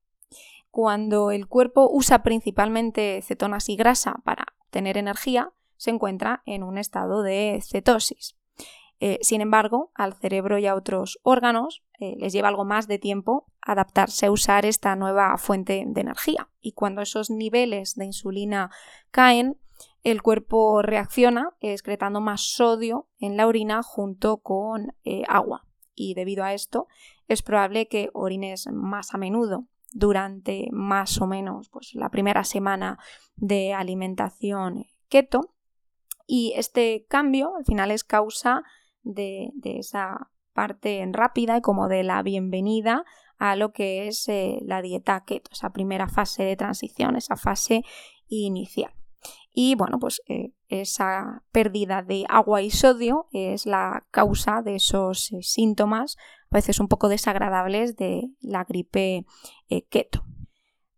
Cuando 0.71 1.31
el 1.33 1.49
cuerpo 1.49 1.91
usa 1.93 2.23
principalmente 2.23 3.21
cetonas 3.21 3.69
y 3.69 3.77
grasa 3.77 4.23
para 4.25 4.55
tener 4.71 4.97
energía, 4.97 5.53
se 5.77 5.91
encuentra 5.91 6.43
en 6.47 6.63
un 6.63 6.79
estado 6.79 7.23
de 7.23 7.61
cetosis. 7.63 8.36
Eh, 8.99 9.19
sin 9.21 9.41
embargo, 9.43 9.91
al 9.95 10.15
cerebro 10.15 10.59
y 10.59 10.67
a 10.67 10.75
otros 10.75 11.19
órganos 11.23 11.85
eh, 12.01 12.15
les 12.19 12.33
lleva 12.33 12.49
algo 12.49 12.65
más 12.65 12.89
de 12.89 12.99
tiempo 12.99 13.47
adaptarse 13.61 14.27
a 14.27 14.31
usar 14.31 14.65
esta 14.65 14.97
nueva 14.97 15.37
fuente 15.37 15.85
de 15.87 16.01
energía. 16.01 16.49
Y 16.61 16.73
cuando 16.73 17.03
esos 17.03 17.31
niveles 17.31 17.95
de 17.97 18.07
insulina 18.07 18.71
caen, 19.11 19.59
el 20.03 20.23
cuerpo 20.23 20.83
reacciona 20.83 21.51
excretando 21.61 22.21
más 22.21 22.41
sodio 22.41 23.09
en 23.19 23.37
la 23.37 23.47
orina 23.47 23.83
junto 23.83 24.39
con 24.39 24.95
eh, 25.05 25.25
agua. 25.29 25.67
Y 25.95 26.15
debido 26.15 26.45
a 26.45 26.55
esto, 26.55 26.87
es 27.29 27.43
probable 27.43 27.89
que 27.89 28.11
orines 28.13 28.69
más 28.73 29.15
a 29.15 29.19
menudo 29.19 29.67
durante 29.93 30.69
más 30.71 31.21
o 31.21 31.27
menos 31.27 31.69
pues, 31.71 31.95
la 31.95 32.11
primera 32.11 32.45
semana 32.45 32.99
de 33.35 33.73
alimentación 33.73 34.87
keto. 35.09 35.55
Y 36.27 36.53
este 36.57 37.07
cambio 37.09 37.57
al 37.57 37.65
final 37.65 37.91
es 37.91 38.05
causa 38.05 38.63
de, 39.07 39.53
esa 39.65 40.31
parte 40.53 41.07
rápida 41.13 41.59
y 41.59 41.61
como 41.61 41.89
de 41.89 42.03
la 42.03 42.23
bienvenida 42.23 43.05
a 43.39 43.57
lo 43.57 43.73
que 43.73 44.09
es 44.09 44.29
eh, 44.29 44.59
la 44.63 44.83
dieta 44.83 45.25
keto, 45.25 45.51
esa 45.53 45.71
primera 45.71 46.09
fase 46.09 46.43
de 46.43 46.57
transición, 46.57 47.17
esa 47.17 47.37
fase 47.37 47.83
inicial. 48.29 48.93
Y 49.53 49.75
bueno, 49.75 49.99
pues 49.99 50.23
eh, 50.29 50.53
esa 50.69 51.45
pérdida 51.53 52.03
de 52.03 52.25
agua 52.29 52.63
y 52.63 52.71
sodio 52.71 53.27
es 53.33 53.67
la 53.67 54.07
causa 54.11 54.63
de 54.63 54.77
esos 54.77 55.33
eh, 55.33 55.43
síntomas, 55.43 56.17
a 56.51 56.57
veces 56.57 56.81
un 56.81 56.89
poco 56.89 57.09
desagradables, 57.09 57.97
de 57.97 58.31
la 58.41 58.65
gripe 58.65 59.25
keto. 59.91 60.25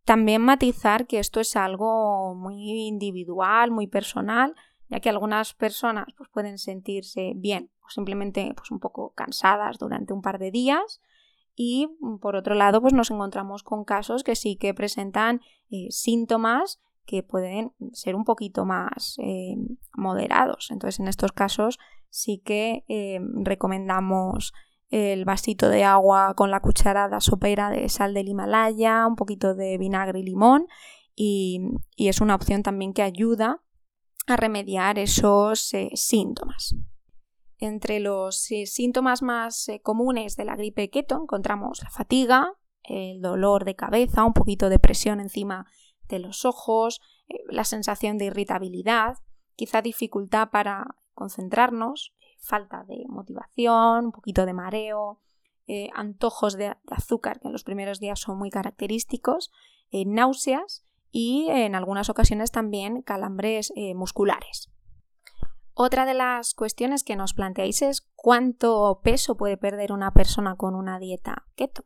También 0.04 0.42
matizar 0.42 1.06
que 1.06 1.18
esto 1.18 1.40
es 1.40 1.56
algo 1.56 2.34
muy 2.34 2.86
individual, 2.86 3.70
muy 3.70 3.86
personal, 3.86 4.54
ya 4.88 5.00
que 5.00 5.10
algunas 5.10 5.54
personas 5.54 6.06
pues, 6.16 6.30
pueden 6.32 6.58
sentirse 6.58 7.32
bien 7.36 7.70
o 7.88 7.90
simplemente 7.90 8.52
pues, 8.54 8.70
un 8.70 8.78
poco 8.78 9.12
cansadas 9.14 9.78
durante 9.78 10.12
un 10.12 10.22
par 10.22 10.38
de 10.38 10.50
días 10.50 11.00
y 11.60 11.88
por 12.20 12.36
otro 12.36 12.54
lado 12.54 12.80
pues 12.80 12.94
nos 12.94 13.10
encontramos 13.10 13.64
con 13.64 13.84
casos 13.84 14.22
que 14.22 14.36
sí 14.36 14.56
que 14.56 14.74
presentan 14.74 15.40
eh, 15.70 15.88
síntomas 15.90 16.80
que 17.04 17.22
pueden 17.24 17.72
ser 17.92 18.14
un 18.14 18.24
poquito 18.24 18.64
más 18.64 19.16
eh, 19.18 19.56
moderados. 19.94 20.70
Entonces 20.70 21.00
en 21.00 21.08
estos 21.08 21.32
casos 21.32 21.78
sí 22.10 22.40
que 22.44 22.84
eh, 22.86 23.18
recomendamos 23.42 24.52
el 24.90 25.24
vasito 25.24 25.68
de 25.68 25.84
agua 25.84 26.34
con 26.34 26.50
la 26.50 26.60
cucharada 26.60 27.20
sopera 27.20 27.70
de 27.70 27.88
sal 27.88 28.14
del 28.14 28.28
Himalaya, 28.28 29.06
un 29.06 29.16
poquito 29.16 29.54
de 29.54 29.78
vinagre 29.78 30.20
y 30.20 30.22
limón 30.22 30.66
y, 31.16 31.60
y 31.96 32.08
es 32.08 32.20
una 32.20 32.36
opción 32.36 32.62
también 32.62 32.92
que 32.92 33.02
ayuda 33.02 33.62
a 34.28 34.36
remediar 34.36 34.98
esos 34.98 35.72
síntomas. 35.94 36.76
Entre 37.58 38.00
los 38.00 38.50
eh, 38.50 38.66
síntomas 38.66 39.22
más 39.22 39.68
eh, 39.68 39.80
comunes 39.80 40.36
de 40.36 40.44
la 40.44 40.56
gripe 40.56 40.90
keto 40.90 41.20
encontramos 41.20 41.82
la 41.82 41.90
fatiga, 41.90 42.52
el 42.84 43.20
dolor 43.20 43.64
de 43.64 43.74
cabeza, 43.74 44.24
un 44.24 44.32
poquito 44.32 44.68
de 44.68 44.78
presión 44.78 45.20
encima 45.20 45.66
de 46.08 46.20
los 46.20 46.44
ojos, 46.44 47.00
la 47.48 47.64
sensación 47.64 48.16
de 48.16 48.26
irritabilidad, 48.26 49.18
quizá 49.56 49.82
dificultad 49.82 50.48
para 50.50 50.86
concentrarnos, 51.12 52.14
falta 52.38 52.84
de 52.84 53.04
motivación, 53.08 54.06
un 54.06 54.12
poquito 54.12 54.46
de 54.46 54.54
mareo, 54.54 55.20
antojos 55.92 56.56
de, 56.56 56.74
azúcar 56.90 57.40
que 57.40 57.48
en 57.48 57.52
los 57.52 57.64
primeros 57.64 58.00
días 58.00 58.20
son 58.20 58.38
muy 58.38 58.48
característicos, 58.48 59.50
náuseas 59.92 60.82
y 61.10 61.46
en 61.50 61.74
algunas 61.74 62.10
ocasiones 62.10 62.50
también 62.50 63.02
calambres 63.02 63.72
eh, 63.76 63.94
musculares. 63.94 64.70
Otra 65.80 66.06
de 66.06 66.14
las 66.14 66.54
cuestiones 66.54 67.04
que 67.04 67.14
nos 67.14 67.34
planteáis 67.34 67.82
es 67.82 68.00
cuánto 68.16 69.00
peso 69.04 69.36
puede 69.36 69.56
perder 69.56 69.92
una 69.92 70.12
persona 70.12 70.56
con 70.56 70.74
una 70.74 70.98
dieta 70.98 71.46
keto. 71.54 71.84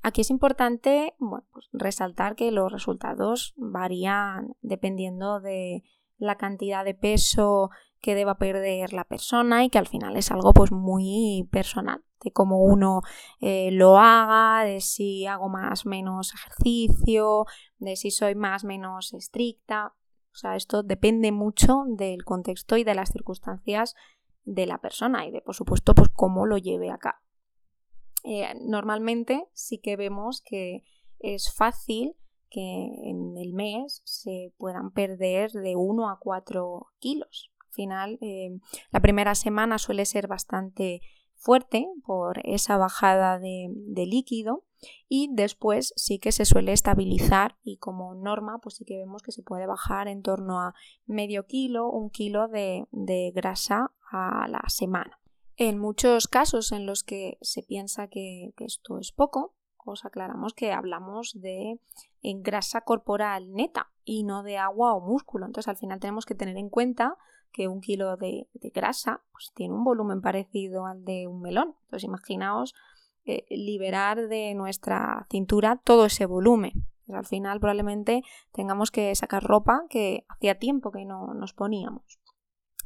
Aquí 0.00 0.20
es 0.20 0.30
importante 0.30 1.16
pues 1.18 1.42
resaltar 1.72 2.36
que 2.36 2.52
los 2.52 2.70
resultados 2.70 3.52
varían 3.56 4.54
dependiendo 4.62 5.40
de 5.40 5.82
la 6.18 6.36
cantidad 6.36 6.84
de 6.84 6.94
peso 6.94 7.70
que 8.00 8.14
deba 8.14 8.38
perder 8.38 8.92
la 8.92 9.02
persona 9.02 9.64
y 9.64 9.70
que 9.70 9.78
al 9.78 9.88
final 9.88 10.16
es 10.16 10.30
algo 10.30 10.52
pues 10.54 10.70
muy 10.70 11.48
personal 11.50 12.04
de 12.22 12.30
cómo 12.30 12.62
uno 12.62 13.00
eh, 13.40 13.70
lo 13.72 13.98
haga, 13.98 14.64
de 14.64 14.80
si 14.80 15.26
hago 15.26 15.48
más 15.48 15.84
o 15.84 15.88
menos 15.88 16.32
ejercicio, 16.32 17.44
de 17.78 17.96
si 17.96 18.12
soy 18.12 18.36
más 18.36 18.62
menos 18.62 19.14
estricta. 19.14 19.96
O 20.36 20.38
sea, 20.38 20.54
esto 20.54 20.82
depende 20.82 21.32
mucho 21.32 21.84
del 21.88 22.22
contexto 22.22 22.76
y 22.76 22.84
de 22.84 22.94
las 22.94 23.10
circunstancias 23.10 23.94
de 24.44 24.66
la 24.66 24.76
persona 24.82 25.24
y 25.24 25.30
de, 25.30 25.40
por 25.40 25.54
supuesto, 25.54 25.94
pues 25.94 26.10
cómo 26.10 26.44
lo 26.44 26.58
lleve 26.58 26.90
acá. 26.90 27.22
Eh, 28.22 28.52
normalmente 28.60 29.48
sí 29.54 29.78
que 29.78 29.96
vemos 29.96 30.42
que 30.44 30.84
es 31.20 31.50
fácil 31.54 32.16
que 32.50 32.60
en 32.60 33.38
el 33.38 33.54
mes 33.54 34.02
se 34.04 34.52
puedan 34.58 34.90
perder 34.90 35.52
de 35.52 35.74
1 35.74 36.10
a 36.10 36.18
4 36.20 36.86
kilos. 36.98 37.50
Al 37.58 37.72
final, 37.72 38.18
eh, 38.20 38.58
la 38.90 39.00
primera 39.00 39.34
semana 39.34 39.78
suele 39.78 40.04
ser 40.04 40.28
bastante 40.28 41.00
fuerte 41.34 41.86
por 42.04 42.40
esa 42.44 42.76
bajada 42.76 43.38
de, 43.38 43.70
líquido 44.06 44.65
y 45.08 45.28
después 45.32 45.92
sí 45.96 46.18
que 46.18 46.32
se 46.32 46.44
suele 46.44 46.72
estabilizar 46.72 47.56
y 47.62 47.78
como 47.78 48.14
norma 48.14 48.58
pues 48.58 48.76
sí 48.76 48.84
que 48.84 48.98
vemos 48.98 49.22
que 49.22 49.32
se 49.32 49.42
puede 49.42 49.66
bajar 49.66 50.08
en 50.08 50.22
torno 50.22 50.60
a 50.60 50.74
medio 51.06 51.46
kilo, 51.46 51.90
un 51.90 52.10
kilo 52.10 52.48
de, 52.48 52.86
grasa 53.34 53.92
a 54.10 54.46
la 54.48 54.62
semana. 54.68 55.18
En 55.56 55.78
muchos 55.78 56.28
casos 56.28 56.72
en 56.72 56.84
los 56.84 57.02
que 57.02 57.38
se 57.40 57.62
piensa 57.62 58.08
que, 58.08 58.52
que 58.56 58.64
esto 58.64 58.98
es 58.98 59.12
poco, 59.12 59.54
os 59.86 60.04
aclaramos 60.04 60.52
que 60.52 60.72
hablamos 60.72 61.40
de 61.40 61.80
grasa 62.22 62.80
corporal 62.80 63.52
neta 63.52 63.92
y 64.04 64.24
no 64.24 64.42
de 64.42 64.58
agua 64.58 64.94
o 64.94 65.00
músculo. 65.00 65.46
Entonces 65.46 65.68
al 65.68 65.76
final 65.76 66.00
tenemos 66.00 66.26
que 66.26 66.34
tener 66.34 66.56
en 66.56 66.68
cuenta 66.68 67.16
que 67.52 67.68
un 67.68 67.80
kilo 67.80 68.16
de, 68.16 68.48
grasa 68.74 69.22
pues, 69.32 69.52
tiene 69.54 69.74
un 69.74 69.84
volumen 69.84 70.20
parecido 70.20 70.86
al 70.86 71.04
de 71.04 71.26
un 71.26 71.40
melón. 71.40 71.74
Entonces 71.84 72.04
imaginaos 72.04 72.74
eh, 73.26 73.44
liberar 73.50 74.28
de 74.28 74.54
nuestra 74.54 75.26
cintura 75.30 75.80
todo 75.82 76.06
ese 76.06 76.26
volumen. 76.26 76.86
Pues 77.06 77.18
al 77.18 77.26
final 77.26 77.60
probablemente 77.60 78.22
tengamos 78.52 78.90
que 78.90 79.14
sacar 79.14 79.42
ropa 79.42 79.84
que 79.88 80.24
hacía 80.28 80.58
tiempo 80.58 80.90
que 80.90 81.04
no 81.04 81.34
nos 81.34 81.52
poníamos. 81.52 82.20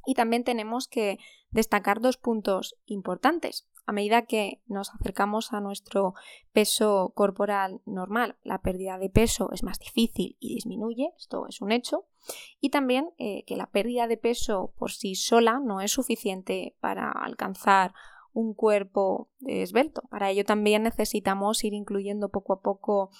Y 0.06 0.14
también 0.14 0.44
tenemos 0.44 0.88
que 0.88 1.18
destacar 1.50 2.00
dos 2.00 2.16
puntos 2.16 2.76
importantes. 2.86 3.68
A 3.86 3.92
medida 3.92 4.22
que 4.22 4.62
nos 4.66 4.90
acercamos 4.94 5.52
a 5.52 5.60
nuestro 5.60 6.14
peso 6.52 7.12
corporal 7.14 7.80
normal, 7.86 8.36
la 8.42 8.60
pérdida 8.60 8.98
de 8.98 9.10
peso 9.10 9.50
es 9.52 9.62
más 9.62 9.78
difícil 9.78 10.36
y 10.38 10.54
disminuye, 10.54 11.12
esto 11.16 11.46
es 11.48 11.60
un 11.60 11.72
hecho. 11.72 12.06
Y 12.60 12.70
también 12.70 13.10
eh, 13.18 13.44
que 13.46 13.56
la 13.56 13.66
pérdida 13.66 14.06
de 14.06 14.16
peso 14.16 14.72
por 14.78 14.92
sí 14.92 15.16
sola 15.16 15.58
no 15.58 15.80
es 15.80 15.92
suficiente 15.92 16.76
para 16.80 17.10
alcanzar 17.10 17.92
un 18.32 18.54
cuerpo 18.54 19.30
esbelto. 19.46 20.02
Para 20.10 20.30
ello 20.30 20.44
también 20.44 20.82
necesitamos 20.82 21.62
ir 21.64 21.74
incluyendo 21.74 22.28
poco 22.28 22.52
a 22.54 22.60
poco 22.60 23.10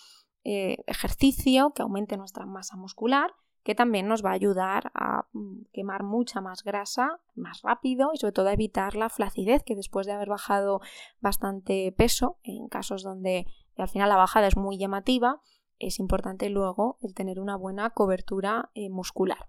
eh, 0.44 0.78
ejercicio 0.86 1.72
que 1.74 1.82
aumente 1.82 2.16
nuestra 2.16 2.46
masa 2.46 2.76
muscular 2.76 3.30
que 3.62 3.74
también 3.74 4.08
nos 4.08 4.24
va 4.24 4.30
a 4.30 4.34
ayudar 4.34 4.90
a 4.94 5.26
mm, 5.32 5.66
quemar 5.72 6.02
mucha 6.02 6.40
más 6.40 6.64
grasa 6.64 7.20
más 7.34 7.62
rápido 7.62 8.10
y 8.12 8.18
sobre 8.18 8.32
todo 8.32 8.48
a 8.48 8.54
evitar 8.54 8.96
la 8.96 9.08
flacidez 9.08 9.62
que 9.64 9.76
después 9.76 10.06
de 10.06 10.12
haber 10.12 10.28
bajado 10.28 10.80
bastante 11.20 11.92
peso, 11.92 12.38
en 12.42 12.68
casos 12.68 13.02
donde 13.02 13.46
al 13.76 13.88
final 13.88 14.08
la 14.08 14.16
bajada 14.16 14.46
es 14.46 14.56
muy 14.56 14.78
llamativa, 14.78 15.40
es 15.78 15.98
importante 15.98 16.50
luego 16.50 16.98
el 17.00 17.14
tener 17.14 17.40
una 17.40 17.56
buena 17.56 17.90
cobertura 17.90 18.70
eh, 18.74 18.90
muscular. 18.90 19.48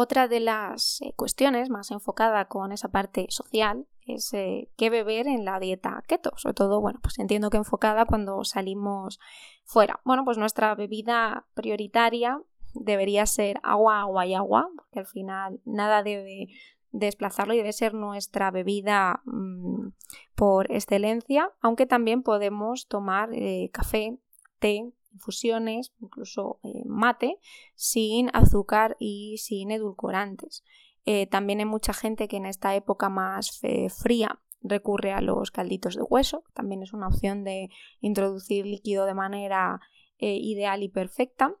Otra 0.00 0.28
de 0.28 0.38
las 0.38 1.00
eh, 1.00 1.12
cuestiones 1.16 1.70
más 1.70 1.90
enfocada 1.90 2.44
con 2.44 2.70
esa 2.70 2.86
parte 2.88 3.26
social 3.30 3.88
es 4.06 4.32
eh, 4.32 4.70
qué 4.76 4.90
beber 4.90 5.26
en 5.26 5.44
la 5.44 5.58
dieta 5.58 6.04
keto. 6.06 6.30
Sobre 6.36 6.54
todo, 6.54 6.80
bueno, 6.80 7.00
pues 7.02 7.18
entiendo 7.18 7.50
que 7.50 7.56
enfocada 7.56 8.04
cuando 8.04 8.44
salimos 8.44 9.18
fuera. 9.64 9.98
Bueno, 10.04 10.24
pues 10.24 10.38
nuestra 10.38 10.72
bebida 10.76 11.46
prioritaria 11.54 12.40
debería 12.74 13.26
ser 13.26 13.58
agua, 13.64 14.02
agua 14.02 14.24
y 14.24 14.34
agua, 14.34 14.68
porque 14.76 15.00
al 15.00 15.06
final 15.06 15.60
nada 15.64 16.04
debe 16.04 16.46
desplazarlo 16.92 17.54
y 17.54 17.56
debe 17.56 17.72
ser 17.72 17.92
nuestra 17.92 18.52
bebida 18.52 19.20
mm, 19.24 19.88
por 20.36 20.70
excelencia, 20.70 21.50
aunque 21.60 21.86
también 21.86 22.22
podemos 22.22 22.86
tomar 22.86 23.30
eh, 23.32 23.68
café, 23.72 24.16
té, 24.60 24.92
infusiones, 25.18 25.92
incluso 26.00 26.60
eh, 26.62 26.84
mate, 26.86 27.38
sin 27.74 28.30
azúcar 28.32 28.96
y 28.98 29.36
sin 29.38 29.70
edulcorantes. 29.70 30.64
Eh, 31.04 31.26
también 31.26 31.58
hay 31.58 31.64
mucha 31.64 31.92
gente 31.92 32.28
que 32.28 32.36
en 32.36 32.46
esta 32.46 32.74
época 32.74 33.08
más 33.08 33.60
fría 33.90 34.40
recurre 34.60 35.12
a 35.12 35.20
los 35.20 35.50
calditos 35.50 35.94
de 35.94 36.02
hueso, 36.02 36.44
también 36.52 36.82
es 36.82 36.92
una 36.92 37.08
opción 37.08 37.44
de 37.44 37.70
introducir 38.00 38.66
líquido 38.66 39.06
de 39.06 39.14
manera 39.14 39.80
ideal 40.18 40.82
y 40.82 40.88
perfecta 40.88 41.54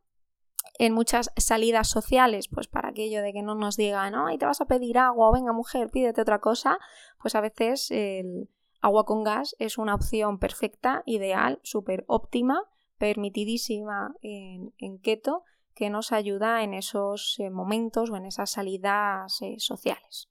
en 0.78 0.92
muchas 0.92 1.32
salidas 1.36 1.88
sociales, 1.88 2.48
pues 2.48 2.68
para 2.68 2.90
aquello 2.90 3.22
de 3.22 3.32
que 3.32 3.42
no 3.42 3.54
nos 3.54 3.76
digan, 3.76 4.12
no, 4.12 4.30
y 4.30 4.38
te 4.38 4.46
vas 4.46 4.60
a 4.60 4.66
pedir 4.66 4.98
agua, 4.98 5.28
o 5.28 5.32
venga 5.32 5.52
mujer, 5.52 5.90
pídete 5.90 6.20
otra 6.20 6.40
cosa, 6.40 6.78
pues 7.20 7.34
a 7.34 7.40
veces 7.40 7.90
el 7.90 8.48
agua 8.80 9.04
con 9.04 9.24
gas 9.24 9.56
es 9.58 9.76
una 9.78 9.94
opción 9.94 10.38
perfecta, 10.38 11.02
ideal, 11.04 11.60
súper 11.62 12.04
óptima, 12.06 12.64
permitidísima 12.98 14.14
en, 14.22 14.98
keto, 15.00 15.44
que 15.74 15.90
nos 15.90 16.12
ayuda 16.12 16.62
en 16.64 16.74
esos 16.74 17.36
eh, 17.38 17.50
momentos 17.50 18.10
o 18.10 18.16
en 18.16 18.26
esas 18.26 18.50
salidas 18.50 19.40
eh, 19.42 19.56
sociales. 19.58 20.28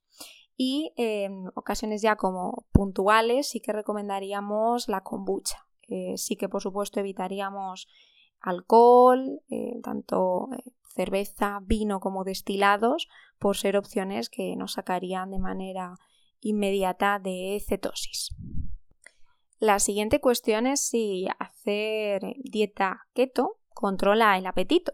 Y 0.56 0.92
en 0.96 1.48
ocasiones 1.54 2.02
ya 2.02 2.16
como 2.16 2.66
puntuales 2.72 3.48
sí 3.48 3.60
que 3.60 3.72
recomendaríamos 3.72 4.88
la 4.88 5.02
kombucha. 5.02 5.66
Eh, 5.88 6.18
sí 6.18 6.36
que 6.36 6.48
por 6.48 6.62
supuesto 6.62 7.00
evitaríamos 7.00 7.88
alcohol, 8.40 9.40
tanto 9.82 10.48
cerveza, 10.94 11.60
vino 11.62 12.00
como 12.00 12.24
destilados, 12.24 13.08
por 13.38 13.56
ser 13.56 13.76
opciones 13.76 14.28
que 14.28 14.56
nos 14.56 14.72
sacarían 14.74 15.30
de 15.30 15.38
manera 15.38 15.94
inmediata 16.40 17.18
de 17.18 17.62
cetosis. 17.66 18.30
La 19.58 19.80
siguiente 19.80 20.20
cuestión 20.20 20.66
es 20.66 20.80
si 20.80 21.26
hacer 21.38 22.22
dieta 22.38 23.06
keto 23.12 23.58
controla 23.74 24.38
el 24.38 24.46
apetito. 24.46 24.92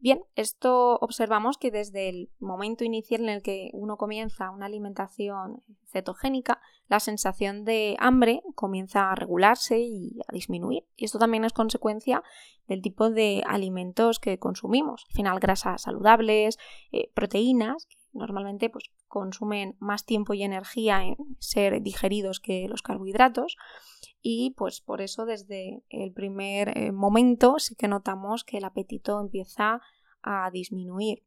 Bien, 0.00 0.20
esto 0.34 0.96
observamos 0.96 1.58
que 1.58 1.70
desde 1.70 2.08
el 2.08 2.28
momento 2.40 2.82
inicial 2.82 3.20
en 3.22 3.28
el 3.28 3.42
que 3.42 3.70
uno 3.72 3.96
comienza 3.96 4.50
una 4.50 4.66
alimentación 4.66 5.62
cetogénica, 5.92 6.60
la 6.88 6.98
sensación 6.98 7.64
de 7.64 7.94
hambre 8.00 8.42
comienza 8.56 9.12
a 9.12 9.14
regularse 9.14 9.78
y 9.78 10.18
a 10.26 10.32
disminuir. 10.32 10.84
Y 10.96 11.04
esto 11.04 11.20
también 11.20 11.44
es 11.44 11.52
consecuencia 11.52 12.24
del 12.66 12.82
tipo 12.82 13.10
de 13.10 13.44
alimentos 13.46 14.18
que 14.18 14.40
consumimos. 14.40 15.04
Al 15.08 15.14
final, 15.14 15.38
grasas 15.38 15.82
saludables, 15.82 16.58
eh, 16.90 17.12
proteínas, 17.14 17.86
normalmente 18.12 18.70
pues, 18.70 18.90
consumen 19.08 19.76
más 19.78 20.04
tiempo 20.04 20.34
y 20.34 20.42
energía 20.42 21.04
en 21.04 21.16
ser 21.38 21.82
digeridos 21.82 22.40
que 22.40 22.68
los 22.68 22.82
carbohidratos 22.82 23.56
y 24.20 24.54
pues 24.56 24.80
por 24.80 25.00
eso 25.00 25.26
desde 25.26 25.82
el 25.88 26.12
primer 26.12 26.76
eh, 26.76 26.92
momento 26.92 27.58
sí 27.58 27.74
que 27.74 27.88
notamos 27.88 28.44
que 28.44 28.58
el 28.58 28.64
apetito 28.64 29.20
empieza 29.20 29.80
a 30.22 30.50
disminuir. 30.52 31.24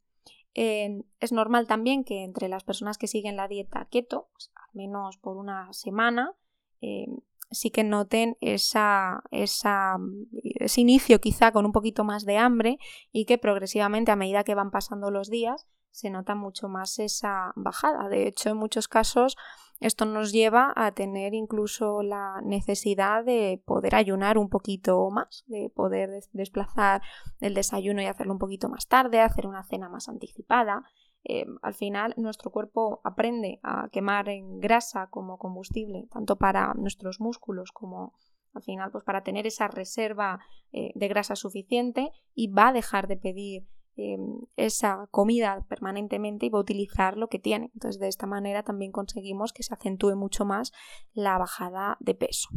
es 0.54 1.32
normal 1.34 1.67
también 1.67 2.06
que 2.06 2.24
entre 2.24 2.48
las 2.48 2.63
personas 2.63 2.98
que 2.98 3.08
siguen 3.08 3.36
la 3.36 3.50
dieta 3.50 3.88
keto, 3.91 4.30
pues, 4.32 4.52
al 4.56 4.74
menos 4.74 5.17
por 5.17 5.36
una 5.36 5.74
semana, 5.74 6.34
eh, 6.80 7.08
sí 7.52 7.71
que 7.71 7.84
noten 7.84 8.38
esa, 8.39 9.24
esa, 9.32 9.98
ese 10.43 10.82
inicio 10.82 11.19
quizá 11.19 11.52
con 11.52 11.65
un 11.65 11.71
poquito 11.74 12.04
más 12.04 12.26
de 12.26 12.38
hambre 12.38 12.78
y 13.12 13.26
que 13.26 13.38
progresivamente 13.38 14.12
a 14.12 14.15
medida 14.15 14.43
que 14.43 14.56
van 14.56 14.71
pasando 14.71 15.12
los 15.12 15.30
días 15.30 15.67
se 15.95 16.10
nota 16.10 16.36
mucho 16.36 16.67
más 16.67 16.99
esa 16.99 17.53
bajada. 17.55 18.10
De 18.10 18.27
hecho, 18.27 18.49
en 18.49 18.58
muchos 18.58 18.89
casos 18.89 19.38
esto 19.79 20.05
nos 20.05 20.34
lleva 20.34 20.73
a 20.75 20.91
tener 20.91 21.34
incluso 21.34 22.03
la 22.03 22.41
necesidad 22.43 23.23
de 23.23 23.62
poder 23.65 23.95
ayunar 23.95 24.38
un 24.38 24.49
poquito 24.49 25.10
más, 25.10 25.45
de 25.47 25.69
poder 25.73 26.10
desplazar 26.34 27.01
el 27.39 27.53
desayuno 27.53 28.01
y 28.01 28.05
hacerlo 28.08 28.34
un 28.34 28.39
poquito 28.39 28.67
más 28.67 28.88
tarde, 28.88 29.21
hacer 29.21 29.47
una 29.47 29.63
cena 29.63 29.88
más 29.88 30.10
anticipada. 30.10 30.84
Eh, 31.23 31.45
al 31.62 31.73
final 31.73 32.13
nuestro 32.17 32.51
cuerpo 32.51 32.99
aprende 33.05 33.60
a 33.63 33.88
quemar 33.89 34.27
en 34.27 34.60
grasa 34.60 35.08
como 35.10 35.38
combustible, 35.38 36.08
tanto 36.12 36.36
para 36.36 36.73
nuestros 36.73 37.21
músculos 37.21 37.71
como 37.71 38.13
al 38.53 38.63
final 38.63 38.91
pues 38.91 39.03
para 39.05 39.23
tener 39.23 39.47
esa 39.47 39.69
reserva 39.69 40.39
eh, 40.73 40.91
de 40.93 41.08
grasa 41.08 41.38
suficiente 41.38 42.12
y 42.34 42.47
va 42.47 42.69
a 42.69 42.73
dejar 42.73 43.08
de 43.08 43.17
pedir 43.17 43.67
Em, 43.97 44.41
esa 44.58 45.08
comida 45.10 45.65
permanentemente 45.69 46.45
y 46.45 46.49
va 46.49 46.60
a 46.60 46.62
utilizar 46.62 47.15
lo 47.15 47.29
que 47.29 47.39
tiene. 47.39 47.71
Entonces, 47.73 47.97
de 47.97 48.10
esta 48.10 48.27
manera 48.27 48.62
también 48.63 48.91
conseguimos 48.91 49.53
que 49.53 49.63
se 49.63 49.73
acentúe 49.73 50.17
mucho 50.17 50.43
más 50.43 50.73
la 51.13 51.38
bajada 51.38 51.95
de 52.01 52.13
peso. 52.13 52.49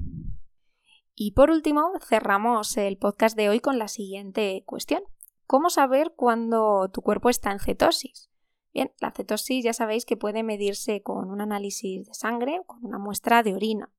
Y 1.14 1.32
por 1.32 1.50
último, 1.50 1.92
cerramos 2.00 2.76
el 2.76 2.98
podcast 2.98 3.36
de 3.36 3.48
hoy 3.48 3.60
con 3.60 3.78
la 3.78 3.86
siguiente 3.86 4.64
cuestión. 4.66 5.04
¿Cómo 5.46 5.70
saber 5.70 6.12
cuando 6.16 6.90
tu 6.92 7.02
cuerpo 7.02 7.30
está 7.30 7.52
en 7.52 7.60
cetosis? 7.60 8.30
Bien, 8.74 8.92
la 9.00 9.12
cetosis 9.12 9.64
ya 9.64 9.72
sabéis 9.72 10.04
que 10.04 10.16
puede 10.16 10.42
medirse 10.42 11.02
con 11.02 11.30
un 11.30 11.40
análisis 11.40 12.04
de 12.04 12.14
sangre 12.14 12.58
o 12.58 12.64
con 12.64 12.84
una 12.84 12.98
muestra 12.98 13.44
de 13.44 13.54
orina. 13.54 13.92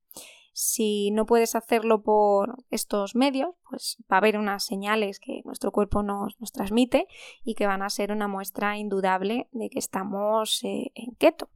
Si 0.62 1.10
no 1.12 1.26
puedes 1.26 1.56
hacerlo 1.56 2.04
por 2.04 2.66
estos 2.70 3.16
medios, 3.16 3.56
pues 3.70 3.96
va 4.12 4.18
a 4.18 4.20
haber 4.20 4.38
unas 4.38 4.66
señales 4.66 5.22
que 5.22 5.42
nuestro 5.46 5.72
cuerpo 5.72 6.04
nos, 6.04 6.36
transmite 6.52 7.08
y 7.46 7.56
que 7.56 7.66
van 7.66 7.82
a 7.82 7.90
ser 7.90 8.12
una 8.12 8.28
muestra 8.28 8.78
indudable 8.78 9.48
de 9.54 9.70
que 9.70 9.80
estamos 9.80 10.62
eh, 10.66 10.92
en 10.96 11.16
keto. 11.16 11.48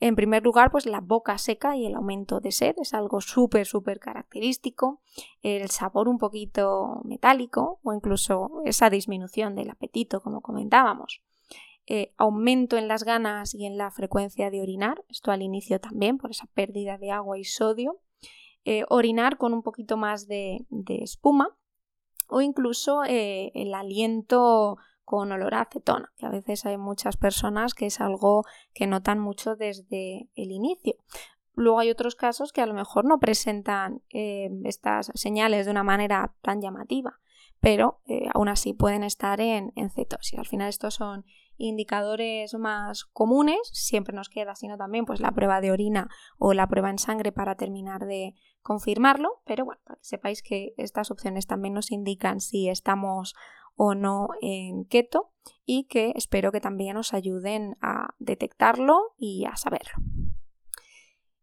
En 0.00 0.16
primer 0.16 0.42
lugar, 0.42 0.72
pues 0.72 0.84
la 0.86 1.00
boca 1.00 1.38
seca 1.38 1.76
y 1.76 1.86
el 1.86 1.94
aumento 1.94 2.40
de 2.40 2.50
sed 2.50 2.74
es 2.78 2.92
algo 2.92 3.20
súper, 3.20 3.66
súper 3.66 4.00
característico. 4.00 5.00
El 5.42 5.70
sabor 5.70 6.08
un 6.08 6.18
poquito 6.18 7.00
metálico 7.04 7.78
o 7.84 7.92
incluso 7.92 8.62
esa 8.64 8.90
disminución 8.90 9.54
del 9.54 9.70
apetito, 9.70 10.20
como 10.20 10.40
comentábamos. 10.40 11.22
Eh, 11.86 12.12
aumento 12.16 12.76
en 12.76 12.88
las 12.88 13.04
ganas 13.04 13.54
y 13.54 13.64
en 13.64 13.78
la 13.78 13.92
frecuencia 13.92 14.50
de 14.50 14.60
orinar, 14.60 15.04
esto 15.08 15.30
al 15.30 15.42
inicio 15.42 15.80
también 15.80 16.18
por 16.18 16.32
esa 16.32 16.46
pérdida 16.46 16.98
de 16.98 17.12
agua 17.12 17.38
y 17.38 17.44
sodio, 17.44 18.00
eh, 18.70 18.84
orinar 18.90 19.38
con 19.38 19.54
un 19.54 19.62
poquito 19.62 19.96
más 19.96 20.28
de, 20.28 20.66
espuma 20.88 21.56
o 22.28 22.42
incluso 22.42 23.02
eh, 23.02 23.50
el 23.54 23.72
aliento 23.72 24.76
con 25.06 25.32
olor 25.32 25.54
a 25.54 25.62
acetona, 25.62 26.12
que 26.18 26.26
a 26.26 26.28
veces 26.28 26.66
hay 26.66 26.76
muchas 26.76 27.16
personas 27.16 27.72
que 27.72 27.86
es 27.86 27.98
algo 27.98 28.44
que 28.74 28.86
notan 28.86 29.20
mucho 29.20 29.56
desde 29.56 30.28
el 30.34 30.50
inicio. 30.50 30.96
Luego 31.54 31.78
hay 31.78 31.88
otros 31.88 32.14
casos 32.14 32.52
que 32.52 32.60
a 32.60 32.66
lo 32.66 32.74
mejor 32.74 33.06
no 33.06 33.18
presentan 33.18 34.02
estas 34.10 35.12
señales 35.14 35.64
de 35.64 35.70
una 35.70 35.82
manera 35.82 36.34
tan 36.42 36.60
llamativa, 36.60 37.20
pero 37.60 38.02
aún 38.34 38.50
así 38.50 38.74
pueden 38.74 39.02
estar 39.02 39.40
en, 39.40 39.72
en, 39.76 39.88
cetosis. 39.88 40.38
Al 40.38 40.46
final 40.46 40.68
estos 40.68 40.96
son 40.96 41.24
indicadores 41.58 42.54
más 42.54 43.04
comunes, 43.04 43.58
siempre 43.72 44.14
nos 44.14 44.28
queda, 44.28 44.54
sino 44.54 44.78
también 44.78 45.04
pues 45.04 45.20
la 45.20 45.32
prueba 45.32 45.60
de 45.60 45.72
orina 45.72 46.08
o 46.38 46.54
la 46.54 46.68
prueba 46.68 46.90
en 46.90 46.98
sangre 46.98 47.32
para 47.32 47.56
terminar 47.56 48.06
de 48.06 48.34
confirmarlo, 48.62 49.42
pero 49.44 49.64
bueno, 49.64 49.80
para 49.84 49.96
que 49.96 50.04
sepáis 50.04 50.42
que 50.42 50.74
estas 50.76 51.10
opciones 51.10 51.46
también 51.46 51.74
nos 51.74 51.90
indican 51.90 52.40
si 52.40 52.68
estamos 52.68 53.34
o 53.76 53.94
no 53.94 54.28
en 54.40 54.84
keto 54.84 55.32
y 55.64 55.84
que 55.84 56.12
espero 56.16 56.52
que 56.52 56.60
también 56.60 56.94
nos 56.94 57.14
ayuden 57.14 57.76
a 57.80 58.14
detectarlo 58.18 59.14
y 59.16 59.44
a 59.44 59.56
saberlo. 59.56 59.92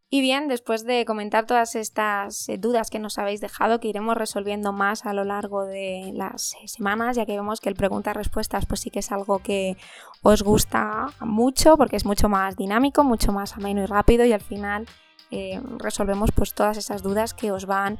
Y 0.09 0.21
bien, 0.21 0.47
después 0.47 0.85
de 0.85 1.03
comentar 1.03 1.47
todas 1.47 1.75
estas 1.75 2.47
eh, 2.47 2.57
dudas 2.59 2.91
que 2.91 2.99
nos 2.99 3.17
habéis 3.17 3.41
dejado, 3.41 3.79
que 3.79 3.87
iremos 3.87 4.15
resolviendo 4.15 4.71
más 4.71 5.05
a 5.05 5.13
lo 5.13 5.23
largo 5.23 5.65
de 5.65 6.11
las 6.13 6.53
eh, 6.53 6.67
semanas, 6.67 7.17
ya 7.17 7.25
que 7.25 7.35
vemos 7.35 7.59
que 7.59 7.69
el 7.69 7.75
preguntas-respuestas 7.75 8.67
pues 8.67 8.81
sí 8.81 8.91
que 8.91 8.99
es 8.99 9.11
algo 9.11 9.39
que 9.39 9.77
os 10.21 10.43
gusta 10.43 11.07
mucho 11.21 11.75
porque 11.75 11.95
es 11.95 12.05
mucho 12.05 12.29
más 12.29 12.55
dinámico, 12.55 13.03
mucho 13.03 13.31
más 13.31 13.57
ameno 13.57 13.81
y 13.81 13.87
rápido 13.87 14.25
y 14.25 14.31
al 14.31 14.41
final 14.41 14.87
eh, 15.31 15.59
resolvemos 15.79 16.29
pues 16.31 16.53
todas 16.53 16.77
esas 16.77 17.01
dudas 17.01 17.33
que 17.33 17.51
os 17.51 17.65
van 17.65 17.97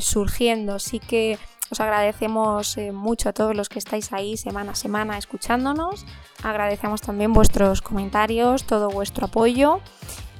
surgiendo. 0.00 0.80
Sí 0.80 0.98
que 0.98 1.38
os 1.70 1.80
agradecemos 1.80 2.76
mucho 2.92 3.28
a 3.28 3.32
todos 3.32 3.54
los 3.54 3.68
que 3.68 3.78
estáis 3.78 4.12
ahí 4.12 4.36
semana 4.36 4.72
a 4.72 4.74
semana 4.74 5.16
escuchándonos. 5.16 6.06
Agradecemos 6.42 7.02
también 7.02 7.32
vuestros 7.32 7.82
comentarios, 7.82 8.64
todo 8.64 8.88
vuestro 8.90 9.26
apoyo 9.26 9.80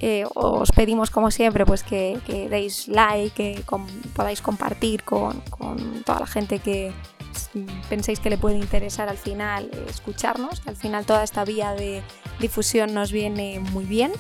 eh, 0.00 0.24
os 0.34 0.70
pedimos 0.72 1.10
como 1.10 1.30
siempre 1.30 1.64
pues 1.64 1.82
que, 1.82 2.18
deis 2.50 2.88
like, 2.88 3.30
que 3.34 3.64
podáis 4.14 4.42
compartir 4.42 5.02
con, 5.04 5.42
toda 6.04 6.20
la 6.20 6.26
gente 6.26 6.58
que 6.58 6.92
penséis 7.88 8.20
que 8.20 8.28
le 8.28 8.38
puede 8.38 8.56
interesar 8.56 9.08
al 9.08 9.16
final 9.16 9.70
escucharnos, 9.88 10.60
que 10.60 10.70
al 10.70 10.76
final 10.76 11.06
toda 11.06 11.22
esta 11.22 11.44
vía 11.44 11.72
de 11.72 12.02
difusión 12.40 12.92
nos 12.92 13.12
viene 13.12 13.60
muy 13.60 13.84
bien. 13.84 14.12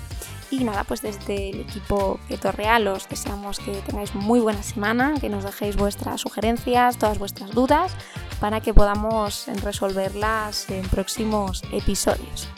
Y 0.48 0.62
nada, 0.62 0.84
pues 0.84 1.02
desde 1.02 1.50
el 1.50 1.60
equipo 1.60 2.20
Keto 2.28 2.52
Real 2.52 2.86
os 2.86 3.08
deseamos 3.08 3.58
que 3.58 3.72
tengáis 3.82 4.14
muy 4.14 4.38
buena 4.38 4.62
semana, 4.62 5.14
que 5.20 5.28
nos 5.28 5.42
dejéis 5.42 5.76
vuestras 5.76 6.20
sugerencias, 6.20 6.98
todas 6.98 7.18
vuestras 7.18 7.50
dudas, 7.50 7.92
para 8.40 8.60
que 8.60 8.72
podamos 8.72 9.46
resolverlas 9.64 10.70
en 10.70 10.88
próximos 10.88 11.64
episodios. 11.72 12.48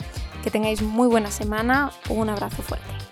Que 0.45 0.51
tengáis 0.51 0.83
muy 0.83 1.09
buena 1.09 1.31
semana, 1.31 1.91
un 2.11 2.29
abrazo 2.29 2.63
fuerte. 2.63 3.08